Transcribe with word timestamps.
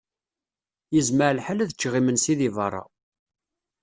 Yezmer 0.95 1.31
lḥal 1.37 1.59
ad 1.59 1.71
ččeɣ 1.75 1.93
imensi 1.99 2.33
di 2.39 2.49
berra. 2.55 2.83